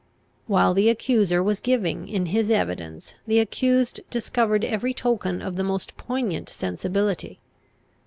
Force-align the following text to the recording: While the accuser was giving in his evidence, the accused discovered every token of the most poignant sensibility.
While 0.47 0.73
the 0.73 0.89
accuser 0.89 1.43
was 1.43 1.61
giving 1.61 2.07
in 2.07 2.25
his 2.25 2.49
evidence, 2.49 3.13
the 3.27 3.37
accused 3.37 3.99
discovered 4.09 4.65
every 4.65 4.95
token 4.95 5.43
of 5.43 5.57
the 5.57 5.63
most 5.63 5.95
poignant 5.95 6.49
sensibility. 6.49 7.39